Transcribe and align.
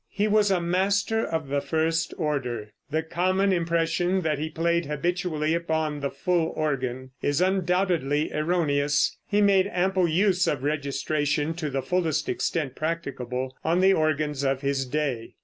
He 0.09 0.27
was 0.27 0.49
a 0.49 0.59
master 0.59 1.23
of 1.23 1.47
the 1.47 1.61
first 1.61 2.11
order. 2.17 2.71
The 2.89 3.03
common 3.03 3.53
impression 3.53 4.21
that 4.21 4.39
he 4.39 4.49
played 4.49 4.87
habitually 4.87 5.53
upon 5.53 5.99
the 5.99 6.09
full 6.09 6.51
organ 6.55 7.11
is 7.21 7.39
undoubtedly 7.39 8.33
erroneous. 8.33 9.15
He 9.27 9.41
made 9.41 9.69
ample 9.71 10.07
use 10.07 10.47
of 10.47 10.63
registration 10.63 11.53
to 11.53 11.69
the 11.69 11.83
fullest 11.83 12.29
extent 12.29 12.73
practicable 12.73 13.55
on 13.63 13.79
the 13.79 13.93
organs 13.93 14.43
of 14.43 14.61
his 14.61 14.87
day. 14.87 15.35